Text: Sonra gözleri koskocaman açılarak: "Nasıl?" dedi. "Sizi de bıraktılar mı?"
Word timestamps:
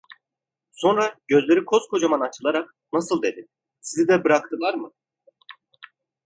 Sonra 0.71 1.15
gözleri 1.27 1.65
koskocaman 1.65 2.21
açılarak: 2.21 2.75
"Nasıl?" 2.93 3.21
dedi. 3.21 3.47
"Sizi 3.81 4.07
de 4.07 4.23
bıraktılar 4.23 4.73
mı?" 4.73 4.91